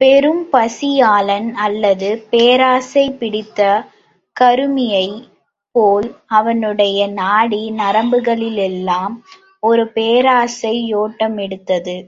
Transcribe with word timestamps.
பெரும் 0.00 0.44
பசியாளன் 0.52 1.48
அல்லது 1.56 2.08
பேராசை 2.30 3.04
பிடித்த 3.10 3.60
கருமியைப் 4.36 5.20
போல் 5.74 6.08
அவனுடைய 6.30 7.06
நாடி 7.12 7.62
நரம்புகளிலெல்லாம் 7.72 9.16
ஒரு 9.62 9.84
பேராசை 9.92 10.74
யோட்டமெடுத்தது. 10.94 11.98